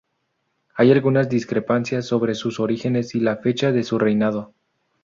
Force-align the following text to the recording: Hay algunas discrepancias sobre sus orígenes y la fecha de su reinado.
Hay 0.73 0.91
algunas 0.91 1.29
discrepancias 1.29 2.07
sobre 2.07 2.33
sus 2.33 2.59
orígenes 2.59 3.13
y 3.13 3.19
la 3.19 3.37
fecha 3.37 3.71
de 3.71 3.83
su 3.83 3.99
reinado. 3.99 4.51